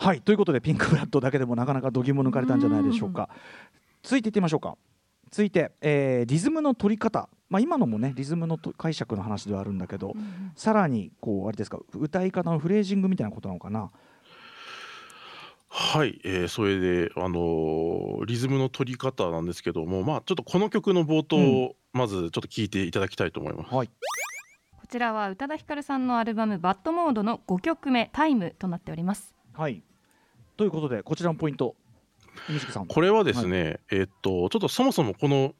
[0.00, 3.28] はい、ということでピンクブラッドだけでもなかなか度肝抜かれたんじゃないでしょうか。
[4.02, 4.76] 続いていってみましょうか。
[5.30, 10.14] 続いて、えーリズムの取り方、まあ、今のもねリズムのと解釈の話ではあるんだけど、
[10.56, 13.90] さらにこうあれですか歌い方のフレージングみたいなことなのかな？
[15.68, 23.74] はい、えーそれで、あのーリズムの取り方なんですけども、まあ、ちょっとこの曲の冒頭をまずちょっと聞いていただきたいと思います。
[23.74, 23.88] はい。
[23.88, 29.34] こちらは宇多田ヒカルさんのアルバムバッドモードの5曲目タイムとなっております。
[29.52, 29.82] はい。
[30.56, 31.76] ということでこちらのポイント。
[32.86, 35.54] これはですね、えーっとちょっとそもそもこの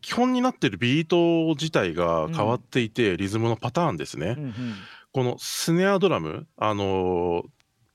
[0.00, 4.54] 基本になっているビート自体が変わっていて、リズムのパターンですね、うんうん。
[5.12, 7.44] このスネアドラム、あのー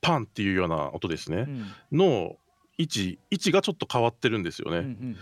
[0.02, 1.46] パンっていうような音ですね、
[1.90, 1.98] うん。
[1.98, 2.36] の
[2.78, 4.78] 位置位置がちょっと変わってるんですよね。
[4.78, 5.16] うんうん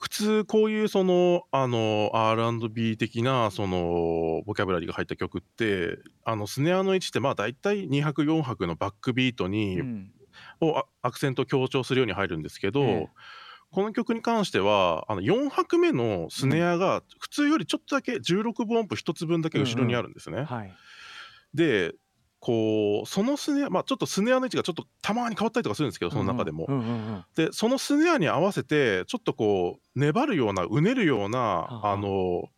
[0.00, 10.12] 普通こういうそのあの R&B 的なそのボキャブラリーが入った曲ってあのスネアの位置ってまあ大体2拍4拍のバックビートうんに、うん
[10.60, 13.08] をあアクセントを強調するように入るんですけど、ええ
[13.70, 20.44] この曲に関してはあの4拍目のスネアが普通よりちょっとだけ16分音符1つ分だけ後ろにあるんですね。
[20.44, 20.74] はい。
[21.52, 21.94] で
[22.40, 26.66] こうそのスネアまあちょっとスネアの位置がちょっとたまに変わったりとかするんですけどその中でも。
[26.68, 32.44] うんうんうんでそのスネアに合わせてちょっとこう粘るようなうねるようなはああの「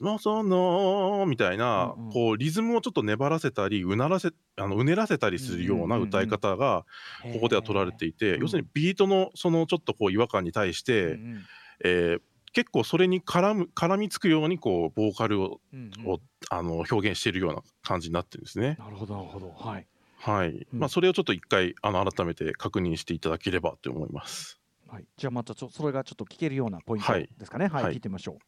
[0.00, 2.12] のその」みたいな、うんうん。
[2.12, 6.84] こうリズムをちょっと粘らせたりうならせあのうねらせたりするような歌い方が
[7.32, 11.44] ここでは取られていて、うん要するにビートのそのちょっとこう違和感に対して、うんうん。
[11.84, 16.06] えー結構それに絡む絡みつくようにこうボーカルをうんうん。
[16.08, 18.76] をあの表現しているような感じになってるんですね。
[18.76, 19.52] なるほどなるほど。
[19.52, 19.86] はい。
[20.16, 20.80] はい、うん。
[20.80, 24.60] まあそれをちょっと一回あの改めて確認していただければと思います。
[24.88, 27.28] はい、じゃあまたちょそれがちょっと聞けるようなポイントはい。
[27.38, 27.68] ですかね。
[27.68, 27.94] はい、はい。
[27.94, 28.38] 聞いてみましょ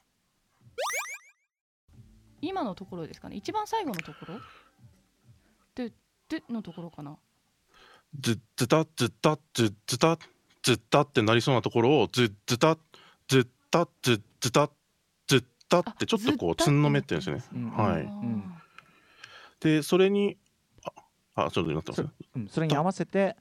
[2.42, 3.36] 今のところですかね？
[3.36, 4.34] 一番最後のところ？
[5.74, 5.92] で
[6.28, 7.16] てのところかな？
[8.20, 10.18] ずずたずたずずた
[10.62, 12.76] ずったってなりそうなところをずずた
[13.28, 14.68] ずったずずた
[15.26, 17.44] ずったってちょっとこうつんのめってるんですよね。
[17.54, 17.70] うん。
[17.70, 18.02] はい。
[18.02, 18.54] ん。
[19.60, 20.36] でそれに
[21.34, 22.48] ああちょっとなってますねうん。
[22.48, 23.36] それに合わせて。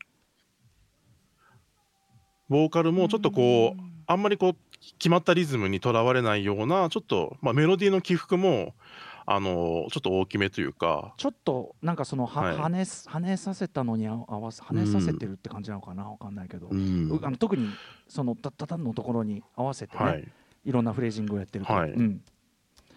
[2.47, 4.55] ボーカルもちょっとこうあんまりこう
[4.97, 8.73] 決まったリズムにとらわれないようなちょっと、まあ、メロディーの起伏も
[9.25, 11.13] あのちょっと大きめというか。
[11.17, 12.55] ちょっとなんかそのは、はい。
[12.55, 12.69] 跳
[13.19, 16.05] ねねさせたのに合わせ跳ねさせてるって感じなのかな？
[16.05, 17.09] わかんないけど、うん。
[17.11, 17.69] うあの特に
[18.07, 20.27] そのタタタンのところに合わせてね、、はい。
[20.65, 21.91] いろんなフレージングをやってると、はい。
[21.91, 22.21] うん、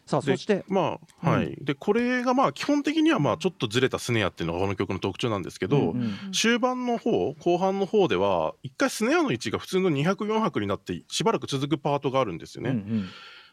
[0.06, 12.70] さあでそしてまあはい、でこれがまあ基本的にはまあちょっとずれたスネアっていうのがこの曲の特徴なんですけど、うんうん終盤の方後半の方では一回スネアの位置が普通の204拍になってしばらく続くパートがあるんですよね。
[12.70, 13.08] うんうん。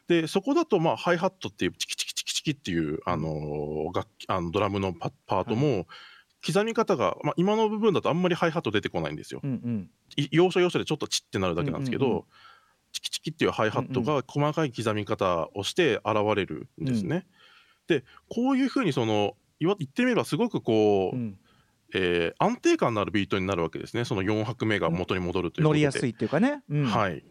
[0.07, 5.85] でそこだとまあハイハットっていうチキチキチキチキっていう、あのー楽器あのドラムのパパートも、
[6.45, 9.41] 刻み方が、まあ、今の部分だとあんまりハイハット出てこないんですよ。
[9.43, 9.89] うんうん。
[10.17, 12.23] い要所要所でちょっとチッってなるだけなんですけど、うんうんうん
[12.91, 17.25] チキチキっていうハイハットが細かい刻み方をして現れるんですね。
[17.88, 21.38] でこういうふうにそのいわ言ってみればすごくこう、うん。
[21.93, 24.06] えー安定感のあるビートになるわけですね。
[24.06, 25.65] その4拍目が元に戻るという。
[25.65, 26.86] 乗りやすいっていうかね、うん。
[26.86, 27.21] はい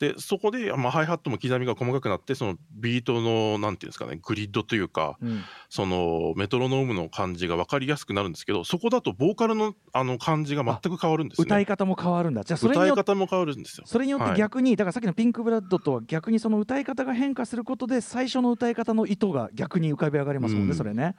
[0.00, 11.44] でそこで、まあ、ハイハットも刻みが細かくなってそのビートのなんていうんですかねグリッドというかうんそのメトロノームの感じが分かりやすくなるんですけどそこだとボーカルのあの感じが全く変わるんですね。
[11.44, 13.84] 歌い方も変わるんだじゃあそれに歌いよって方も変わるんですよ。
[13.86, 21.14] それによってはい逆に、だからさっきのピンクブラッドとは逆にその歌い方が変化することで最初の歌い方の意図が逆に浮かび上がりますもんね、うんそれね。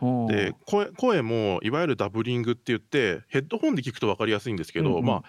[0.00, 5.22] うんで声声もいわゆるダブリングって言ってヘッドホンで聞くと分かりやすいんですけど、うんうんまあ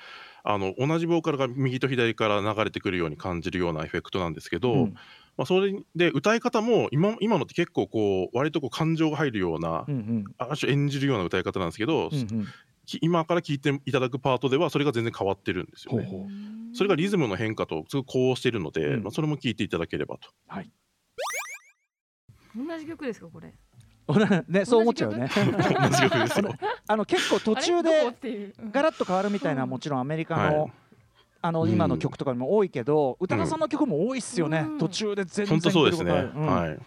[0.44, 4.94] あの同じボーカルが右と左から流れてくるように感じるようなエフェクトなんですけど、うん。
[5.36, 10.24] まあ、それで歌い方も今今のって結構こう割とこう感情が入るような、うんうん。
[10.38, 12.48] ある種演じるような歌い方なんですけど、うんうん。
[12.86, 16.06] き今から聴いていただくパートではそれが全然変わってるんですよね。
[16.06, 16.76] ほうほう。
[16.76, 19.04] それがリズムの変化とすごく呼応しているので、うん。
[19.04, 20.30] まあ、それも聞いていただければと。
[20.48, 20.70] はい。
[22.56, 23.54] 同じ曲ですかこれ？
[24.50, 25.30] ね、そう思っちゃうよね。
[25.34, 25.44] 同
[25.90, 26.20] じ曲？
[26.20, 26.54] ですよ。
[26.88, 30.72] あの結構途中でガラッと変わるみたいなもちろんアメリカの、はい。
[31.42, 31.70] あのうん。
[31.70, 34.78] 今の曲とかにも多いけど、宇多田さんの曲も多いっすよね、うん。
[34.78, 36.12] 途中で全然本当そうですね。
[36.12, 36.80] はい。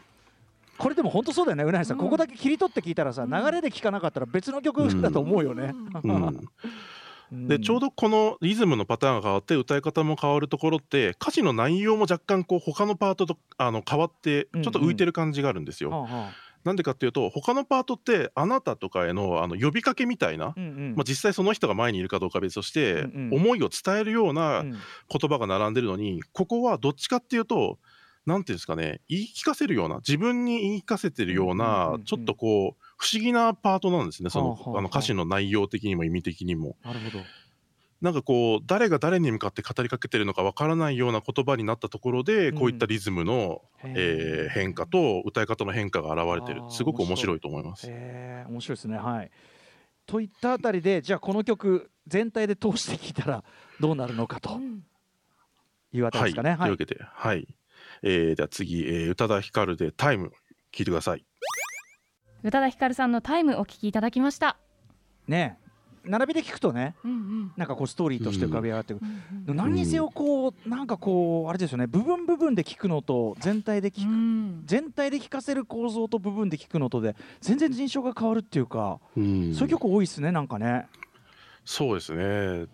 [0.79, 2.05] これでも本当そうだよね、うなぎさん、うん。
[2.05, 3.31] ここだけ切り取って聞いたらさ、うん。
[3.31, 5.75] 流れで聞かなかったら別の曲だと思うよね。
[7.33, 16.07] でちょうどこのリズムのパターンが変わって歌い方も変わるところって歌詞の内容も若干こう他のパートとあの変わってちょっと浮いてる感じがあるんですよ。
[16.67, 20.95] なんでかっていうと他のパートってあなたとかへのあの呼びかけみたいな、うんうん。
[20.97, 23.41] まあ、実際その人が前にいるかどうかは別として、うんうん。
[23.41, 24.73] 思いを伝えるようなうん。
[24.73, 24.79] 言
[25.31, 27.79] 葉が並んでるのにここはどっちかっていうと
[28.27, 32.05] なんていうんですかね言い聞かせるような自分に言い聞かせてるよううんうんうんなうん。
[32.05, 34.79] ちょっとこう不思議なパートなんですねそのはあはあはあ。
[34.81, 36.77] あの歌詞の内容的にも意味的にも。
[36.85, 37.25] なるほど。
[38.07, 42.55] なんかこう誰が誰に向かって語りかけてるのかわからないような言葉になったところで、うん。
[42.57, 46.63] こういったリズムの、えー変化と歌い方の変化が現れてる。
[46.71, 47.89] すごく面白いと思います。
[47.91, 48.97] えー、面白いですね。
[48.97, 49.31] はい。
[50.07, 53.43] といったあたりで、じゃあこの曲全体で通して聞いたら
[53.81, 54.85] どうなるのかとうん。
[55.93, 56.57] いうあたりはい、ですかね。
[56.57, 57.49] というわけで、はい。
[58.03, 60.33] えーでは次、えー宇多田ヒカルで「タイム。
[60.73, 61.25] 聞いてください。
[62.45, 64.59] 宇多田ヒカルさんのタイムお聞きいただきました。
[65.27, 65.59] ね
[66.07, 67.53] 並びで聞くとね、うんうん。
[67.57, 69.07] なんかこうストーリーとして浮かび上がってくる。
[69.07, 69.57] うんうん。
[69.57, 74.63] 何にせよこうなんかこうあれですよね部分部分で聞くのと全体で聞く、うん。
[74.65, 79.55] 全体で聞かせる構造と部分で聞くのとで全然印象が変わるっていうか、うん。
[79.55, 80.87] そういう曲多いですねなんかね。
[81.69, 82.23] そうですね。
[82.23, 82.69] うん。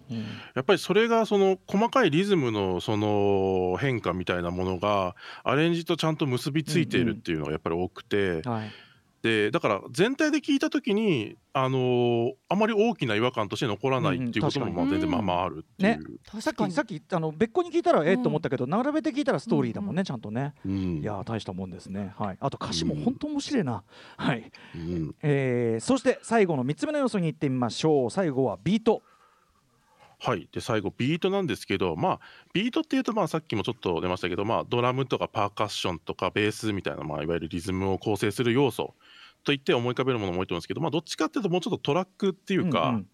[0.54, 8.68] やっぱりそれがその細かいリズムのその変化みたいなものがアレンジとちゃんと結びついているっていうのがやっぱり多くて、はい。
[8.68, 8.72] で
[9.52, 20.54] だから全体で聞いた時にあのーあまり大きな違和感として残らないっていうこともうんうんまあ全然まあまああるっていう、さっ確かにきさっきあの別個に聞いたらええと思ったけど、並べて聞いたらストーリーだもんね、うんちゃんとね。
[20.64, 22.12] うんいやー大したもんですね。
[22.18, 22.36] はい。
[22.40, 23.84] あと歌詞も本当面白いな。
[24.16, 24.50] はい。
[24.74, 28.10] うんえー、そして最後の3つ目の要素に行ってみましょう。
[28.10, 29.02] 最後はビート。
[30.24, 32.20] はい、で最後ビートなんですけどまあ
[32.52, 38.94] ビートっていうとまあさっきもちょっと出ましたけど、まあ、ドラムとかパーカッションとかベースみたいな、まあ、いわゆるリズムを構成する要素
[39.42, 43.06] といって思い浮かべるものも多いと思うんですけど、まあ、どっちかっていうともうちょっとトラックっていうか、んん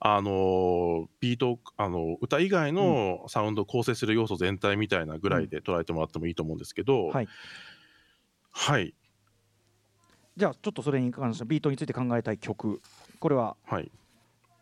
[0.00, 7.28] あのービートあの歌以外のサウンドを構成する要素全体みたいなぐらいで捉えてもらってもいいと思うんですけど、はい。
[8.50, 8.94] はい
[10.38, 12.82] じゃあちょっとそれに関してビートについて考えたい曲。
[13.20, 13.90] これははい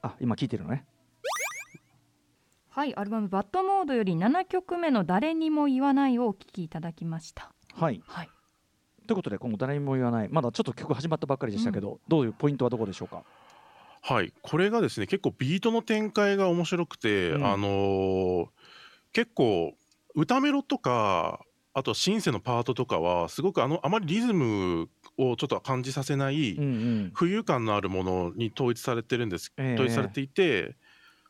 [0.02, 0.84] あ今聞いてるのね。
[2.74, 7.52] はいアルバム「バッドモード」より7曲目の「誰にも言わない」をお聞きいただきました。
[7.72, 8.02] はい。
[8.04, 8.28] はい。
[9.06, 10.28] ということで今後誰にも言わない。
[10.28, 13.22] まだちょっと曲始まったばっかりでしたけど、どういうポイントはどこでしょうか？
[14.02, 17.46] はい、これがですね結構ビートの展開が面白くて、うん。
[17.46, 18.46] あのー
[19.12, 19.74] 結構
[20.16, 21.38] 歌メロとか
[21.74, 27.12] あとシンセのパートとかはすごくあのあまりリズムをちょっと感じさせない、うんうん。
[27.14, 29.74] 浮遊感のあるものに統一されてるんです、ええ。
[29.74, 30.74] 統一されていて、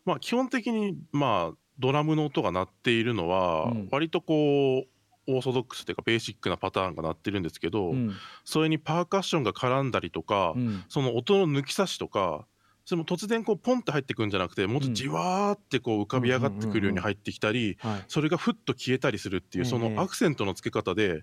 [0.04, 3.88] まあ、基本的にまあドラムの音が鳴っているのはうん。
[3.90, 4.88] 割とこう
[5.26, 8.12] オーソドックスというかベーシックなパターンが鳴ってるんですけど、うん。
[8.44, 10.84] それにパーカッションが絡んだりとか、うん。
[10.88, 12.46] その音の抜き差しとか
[12.84, 18.04] それも突然こうポンって入ってくるんじゃなくてもっとじわーってこう浮かび上がってくるように入ってきたりはい。
[18.08, 19.80] それがふっと消えたりするっていうそえ。
[19.86, 21.22] えのアクセントの付け方で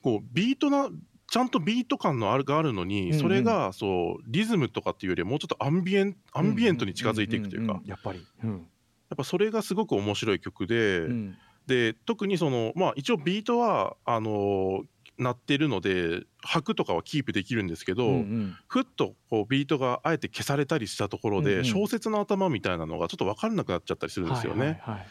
[0.00, 0.88] こうビートな
[1.32, 3.18] ちゃんとビート感のあるがあるのうんうにん。
[3.18, 7.80] それがそうリズムとかっていうよりはもうちょっとアンビエンアンビエントに近づいていくというか。
[7.86, 8.22] やっぱり。
[8.44, 8.50] うん。
[8.50, 11.36] やっぱそれがすごく面白い曲でうん。
[11.66, 14.82] で特にそのまあ一応ビートはあの
[15.16, 18.56] 鳴ってるので拍とかはキープできるんですけど、うんうん。
[18.68, 21.64] ふっとこうビートがあえて消されたりしたところで、うんうん。
[21.64, 24.60] 小節の頭みたいなのがちょっと分からなくなっちゃったりするんですよね。
[24.60, 25.06] はいはいはい。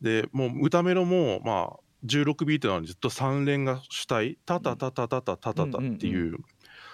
[0.00, 4.38] でもう歌メロもまあ16ビートなのにずっと3連が主体。
[4.46, 6.36] タタタタタタタタタっていう,、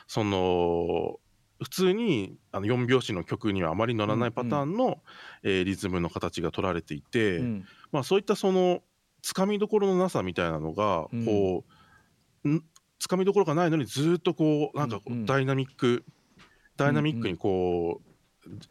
[0.06, 1.18] その
[1.62, 5.02] 普通にあの4拍子の曲にはあまり乗らないパターンの、
[5.42, 7.64] えーリズムの形が取られていて、うん。
[7.92, 8.82] まあ、そういったその
[9.22, 11.24] つかみどころのなさみたいなのがうん。
[11.24, 11.64] こ
[12.44, 12.64] うん
[12.98, 16.04] つかみどころがないのにずっとこうなんかダイナミック、
[16.76, 18.10] ダイナミックにこう、うん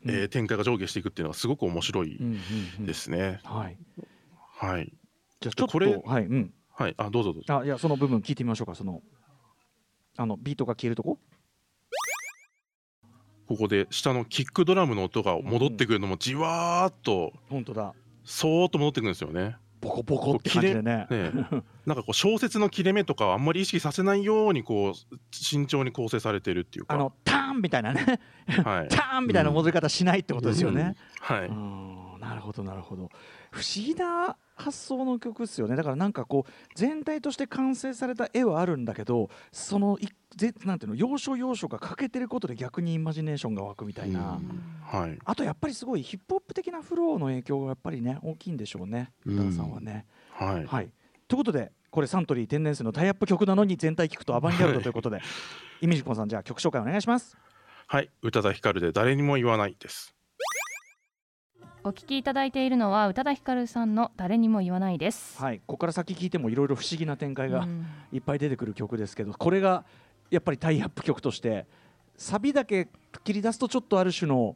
[0.06, 2.39] えー展開が上下していくっていうのはすごく面白いうんうん
[2.80, 2.86] うん。
[2.88, 3.39] ですね。
[3.43, 3.78] はい。
[4.58, 4.91] はい、
[5.41, 6.54] じゃあちょっとこれはいうん。
[6.69, 7.60] はい、あどうぞどうぞ。
[7.60, 9.02] あいやその部分聞いてみましょうかその
[10.17, 11.19] あのビートが消えるとこ？
[13.47, 17.93] ここで下のキックドラムの音が戻ってくるのもじわーっと本当だ。
[18.23, 19.58] そーっと戻ってくるんですよね。
[19.82, 21.08] ボコボコって感じでね。
[21.10, 21.32] ね
[21.86, 26.95] なんかこう小説の切れ目とかはあんまり意識させないようにこう慎重に構成されてるっていうか。
[26.95, 28.19] あのターンみたいなね。
[28.63, 28.88] はい。
[28.93, 33.10] ターンみたいな戻り方しないってことですよね、はい、うんなるほどなるほど。
[33.52, 35.76] 不思議な発想の曲ですよね。
[35.76, 44.39] だからなんかこう全体として完成された絵はあるんだけどそのいぜなんていうの要所要所が欠けてることで逆にイマジネーションが湧くみたいな、
[44.84, 49.12] はい、あとやっぱりすごいヒップホップ的なフローの影響がやっぱりね大きいんでしょうね。
[49.26, 49.36] うん。
[49.39, 50.06] 歌田さんはね。
[50.32, 50.89] はい、はい、
[51.28, 55.22] ということでこれサントリー天然水のタイアップ曲なのに全体聞くとアバンギャルドということで、
[55.82, 57.36] イミジコンさんじゃあ曲紹介お願いします。
[57.88, 60.15] はい、宇多田ヒカルで誰にも言わないです。
[61.89, 65.41] お聞きいただいているのは宇多田ヒカルさんの誰にも言わないです。
[65.41, 69.84] はい、ここから先聞いてもいろいろ不思議な展開がうんいっぱい出てくる曲ですけどこれが
[70.30, 71.65] やっぱりタイアップ曲として
[72.15, 72.89] サビだけ
[73.23, 74.56] 切り出すとちょっとある種の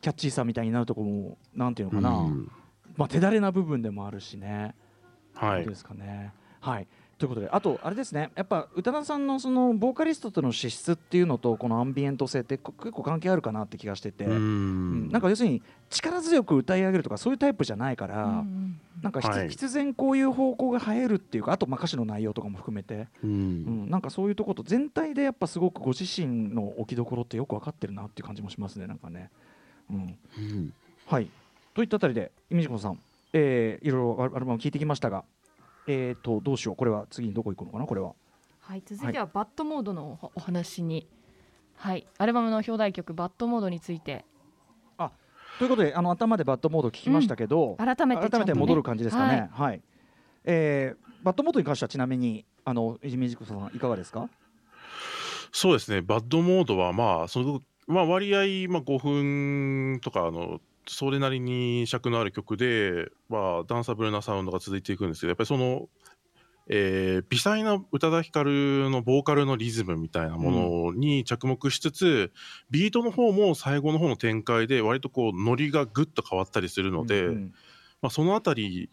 [0.00, 2.50] キャッチーさみたいになるところもなんていうのかな、うん
[2.96, 4.74] まあ、手だれな部分でもあるしね。
[5.34, 6.32] はいどうで、すかね。
[6.60, 6.88] はい
[7.22, 8.32] ということであとあれですね。
[8.34, 15.08] やっぱ宇多田さんのそのボーカリストとの資質っていうのとこのアンビエント性ってこ結構関係あるかなって気がしてて、ううん。
[15.08, 23.86] んなんか要するに力強く歌い上げるとかそういうタイプじゃないから、うんなんか必然こういう方向が映えるっていうかあとまあ歌詞の内容とかも含めて、ううん。
[23.86, 29.30] ん、なんかそういうとこと全体でやっぱすごくご自身の置きどころってよく分かってるなっていう感じもしますねなんかね。
[29.90, 30.72] うん、うん。
[31.06, 31.28] はい。
[31.74, 32.98] といったあたりでイミジコさん、
[33.32, 35.24] えーいろいろアルバム聞いてきましたが、
[35.86, 36.76] えー、とどうしよう。
[36.76, 38.12] これは次にどこ行くのかなこれは。
[38.60, 41.08] はい、続いてはバッドモードのおお話に、
[41.76, 44.24] はい、アルバムの表題曲バッドモードについて。
[45.58, 48.30] ということであの頭でバッドモード聞きましたけど、改めてね。
[48.30, 49.50] 改めて戻る感じですかね。
[49.52, 49.68] はい。
[49.70, 49.82] はい。
[50.44, 54.28] えーバッドモードに関してはちなみにあのイミジコさんいかがですか？
[55.52, 65.88] そうですね、バッドモードはまあ、そのまあ、割合、まあ、5分とかあの、それなりに尺のある曲で、まあ、ダンサブルなサウンドが続いていくんですけど、やっぱりその、
[66.68, 72.32] えー微細な宇多田ヒカルのボーカルのリズムみたいなものに着目しつつ、
[72.70, 77.54] ビートの方も最後の方の展開で割とこうノリがぐっと変わったりするので、うんうん。
[78.00, 78.90] まあ、そのあたり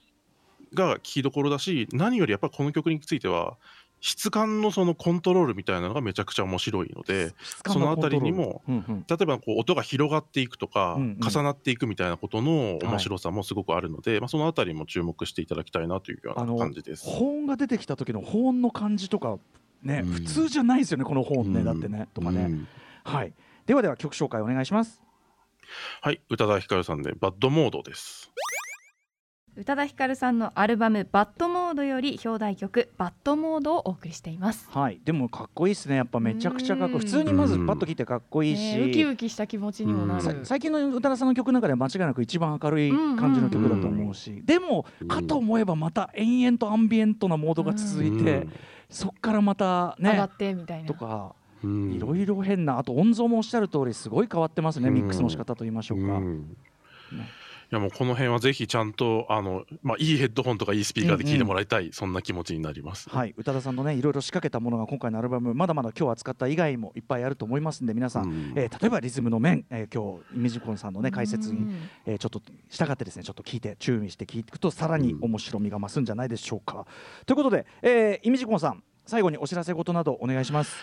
[0.74, 3.58] が聞きどころだし何よりやっぱりこの曲については
[4.02, 7.34] 質感のそのコントロールみたいなのがめちゃくちゃ面白いので
[7.68, 11.30] そのあたりにもうんうん例えばこう音が広がっていくとか、うんうん。
[11.30, 17.06] 重なっていくみたいなことの面白さもすごくあるので、まあ、そのあたりも注目していただきたいなというような感じです。
[17.06, 19.38] 保音が出てきた時の保音の感じとか
[19.84, 20.12] ね、うん。
[20.14, 21.66] 普通じゃないですよねこの保音ね、うん。
[21.66, 22.68] だってねとかね、うん。
[23.04, 23.34] はい。
[23.66, 25.02] ではでは曲紹介お願いします。
[26.02, 26.22] はい。
[26.30, 28.32] 宇多田ヒカルさんでバッドモードです。
[29.60, 34.70] 宇多田ヒカルさんのアルバムバッドモードより表題曲バッドモードをお送りしています。
[34.70, 35.02] はい。
[35.04, 35.98] でもかっこいいですね。
[35.98, 40.46] やっぱめちゃくちゃかっこ普通にまずパッと聞いてかっこいいし、ねウキウキした気持ちにもなさる。
[40.46, 48.54] 最近の宇多田さんの曲の中では間違いなく一番明るい感じの曲だと思うし、でもうんかと思えばまた延々とアンビエントなモードが続いて、うん。
[48.90, 50.88] そっからまたね上がってみたいな。
[50.88, 51.92] とかうん。
[51.92, 54.94] いろいろ変なあと音像もおっしゃる通りすごい変わってますね、うん。
[54.94, 56.56] ミックスの仕方と言いましょうか、うん。
[57.12, 57.16] い
[57.72, 63.10] やもうこの辺はぜひちゃんとあの、まあ、いいヘッドホンとかいいスピーカーで聞いてもらいたい、そんな気持ちになります。
[63.10, 76.86] はい宇多田さんのねいろいろ仕掛けたものが今回のアルバムまだまだ今日扱った以外もいっぱいあると思いますんで皆さん、うんえー例えばリズムの面、えー今日イメージコンさんのね解説に、うんえーちょっと従ってですねちょっと聞いて注意して聞いていくとさらに面白みが増すんじゃないでしょうか。
[77.26, 80.76] ということで、えー、イメージコンさん最後にお知らせ事などお願いします。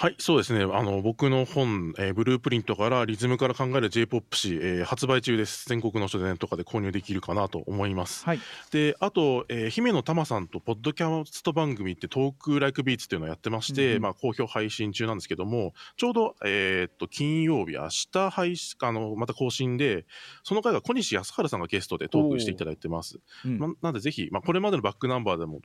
[0.00, 0.62] はい、そうですね。
[0.62, 5.68] あの僕の本、えーブループリントからリズムから考える J-POP 誌、えー発売中です。
[5.68, 8.24] 全国の書店とかで購入できるかなと思います。
[8.24, 8.40] はい、
[8.70, 20.06] で、あと、えー姫野玉さんとポッドキャスト番組ってトークライクビーツっていうのをやってまして、うんうんまあ好評配信中なんですけども、ちょうどえーっと金曜日明日配信あのまた更新で、
[20.44, 23.20] その回が小西康晴さんがゲストでトークしていただいてます。
[23.44, 25.60] うんまなんでぜひ、まあ、これまでのバックナンバーでも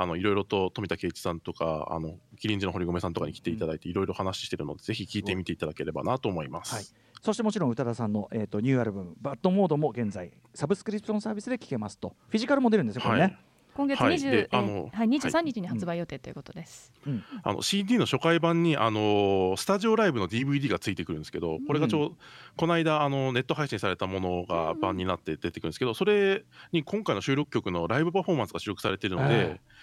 [0.00, 6.74] あのいろいろと富田圭一さんとかあのキリンジの堀米さんとかに来ていただいていろいろ話してるのでぜひ聞いてみていただければなと思います。
[6.74, 6.84] はい。
[7.20, 12.14] そしてもちろん宇多田さんの、えー、とニューアルバム「バッドモード」も現在サブスクリプションサービスで聴けますと。
[12.28, 13.22] フィジカルも出るんですよこれね。
[13.22, 13.38] はい。
[13.74, 14.14] 今月はい。
[14.14, 16.92] 20、でえーあのはい、23日に発売予定ということです。
[17.04, 17.24] うん。
[17.42, 22.12] あの CD の初回版にあのスタジオライブの DVD がついてくるんですけどこれがちょう、
[22.56, 29.77] この間あのネット配信されたものが版になって出てくるんですけどそれに今回の収録曲のライブパフォーマンスが収録されているので、ええ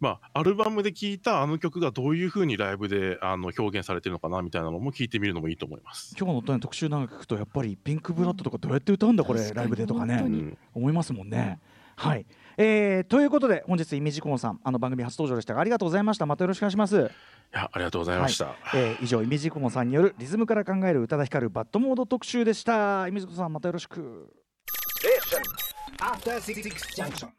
[0.00, 6.16] まあ、アルバムで聴いたあの曲がどういうふうにライブであの表現されてるのかなみたいなのも聞いてみるのもいいと思います。
[6.18, 11.60] 今日の特集なんか聞くとやっぱりピンクブラッドとかどうやって歌うんだこれライブでとかね思いますもんね。
[11.96, 12.24] はい、
[12.56, 16.96] えー、ということで本日イメージコンさんあの番組初登場でしたがありがとうございましたまたよろしくお願いします。
[16.96, 17.00] い
[17.52, 18.54] やありがとうございました。
[18.74, 23.06] えー以上イメージコンさんによるリズムから考える宇多田ヒカルバッドモード特集でした。
[23.06, 24.32] イメージコンさんまたよろしく。
[26.96, 27.30] Junction.